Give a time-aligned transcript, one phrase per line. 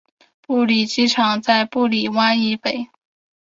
[0.41, 2.87] 布利机场在布利湾以北。